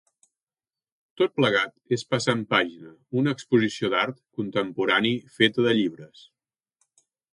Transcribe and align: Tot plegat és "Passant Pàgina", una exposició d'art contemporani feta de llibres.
Tot 1.21 1.33
plegat 1.39 1.75
és 1.97 2.03
"Passant 2.13 2.41
Pàgina", 2.53 2.93
una 3.23 3.35
exposició 3.37 3.91
d'art 3.95 4.17
contemporani 4.41 5.13
feta 5.37 5.67
de 5.69 5.77
llibres. 5.81 6.25